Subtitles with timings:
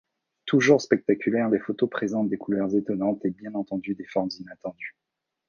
[0.47, 4.97] Toujours spectaculaires, les photos présentent des couleurs étonnantes et bien entendu des formes inattendues.